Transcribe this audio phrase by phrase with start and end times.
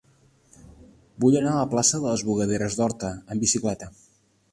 [1.25, 3.91] Vull anar a la plaça de les Bugaderes d'Horta amb bicicleta.